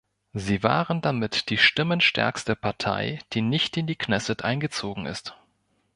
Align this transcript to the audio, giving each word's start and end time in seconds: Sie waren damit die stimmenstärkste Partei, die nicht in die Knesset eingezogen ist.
Sie 0.33 0.63
waren 0.63 1.01
damit 1.01 1.51
die 1.51 1.59
stimmenstärkste 1.59 2.55
Partei, 2.55 3.19
die 3.33 3.43
nicht 3.43 3.77
in 3.77 3.85
die 3.85 3.95
Knesset 3.95 4.43
eingezogen 4.43 5.05
ist. 5.05 5.35